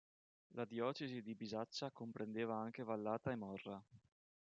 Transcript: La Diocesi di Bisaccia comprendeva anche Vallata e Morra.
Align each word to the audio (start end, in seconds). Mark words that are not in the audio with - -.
La 0.55 0.65
Diocesi 0.65 1.21
di 1.21 1.35
Bisaccia 1.35 1.91
comprendeva 1.91 2.55
anche 2.55 2.81
Vallata 2.81 3.29
e 3.31 3.35
Morra. 3.35 3.83